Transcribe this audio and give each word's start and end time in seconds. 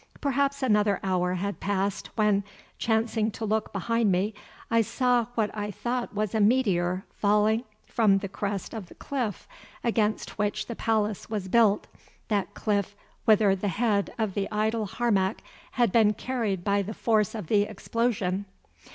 Perhaps 0.19 0.63
another 0.63 0.99
hour 1.03 1.35
had 1.35 1.59
passed 1.59 2.07
when, 2.17 2.43
chancing 2.79 3.29
to 3.29 3.45
look 3.45 3.71
behind 3.71 4.11
me, 4.11 4.33
I 4.71 4.81
saw 4.81 5.27
what 5.35 5.55
I 5.55 5.69
thought 5.69 6.15
was 6.15 6.33
a 6.33 6.39
meteor 6.39 7.05
falling 7.13 7.65
from 7.85 8.17
the 8.17 8.27
crest 8.27 8.73
of 8.73 8.87
the 8.87 8.95
cliff 8.95 9.47
against 9.83 10.39
which 10.39 10.65
the 10.65 10.75
palace 10.75 11.29
was 11.29 11.47
built, 11.49 11.85
that 12.29 12.55
cliff 12.55 12.95
whither 13.25 13.55
the 13.55 13.67
head 13.67 14.11
of 14.17 14.33
the 14.33 14.49
idol 14.51 14.87
Harmac 14.87 15.43
had 15.73 15.91
been 15.91 16.13
carried 16.15 16.63
by 16.63 16.81
the 16.81 16.95
force 16.95 17.35
of 17.35 17.45
the 17.45 17.61
explosion. 17.69 18.45